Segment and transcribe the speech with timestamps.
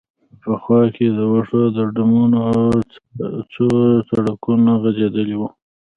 [0.41, 1.61] په خوا کې د وښو
[1.95, 2.41] ډمونه،
[3.53, 3.67] څو
[4.09, 5.41] سړکونه غځېدلي و.